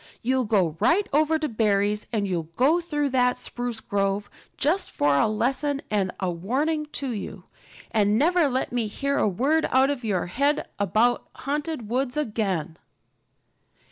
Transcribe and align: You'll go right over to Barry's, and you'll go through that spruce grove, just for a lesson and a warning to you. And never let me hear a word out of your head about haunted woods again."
You'll 0.23 0.45
go 0.45 0.75
right 0.79 1.07
over 1.13 1.37
to 1.37 1.47
Barry's, 1.47 2.07
and 2.11 2.27
you'll 2.27 2.49
go 2.55 2.81
through 2.81 3.09
that 3.09 3.37
spruce 3.37 3.79
grove, 3.79 4.31
just 4.57 4.89
for 4.89 5.15
a 5.15 5.27
lesson 5.27 5.79
and 5.91 6.11
a 6.19 6.31
warning 6.31 6.87
to 6.93 7.11
you. 7.11 7.43
And 7.91 8.17
never 8.17 8.49
let 8.49 8.71
me 8.71 8.87
hear 8.87 9.19
a 9.19 9.27
word 9.27 9.67
out 9.69 9.91
of 9.91 10.03
your 10.03 10.25
head 10.25 10.67
about 10.79 11.29
haunted 11.35 11.87
woods 11.87 12.17
again." 12.17 12.77